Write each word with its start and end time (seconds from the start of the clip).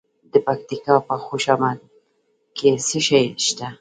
د 0.31 0.33
پکتیکا 0.45 0.95
په 1.07 1.15
خوشامند 1.25 1.81
کې 2.57 2.69
څه 2.87 2.99
شی 3.07 3.23
شته؟ 3.45 3.67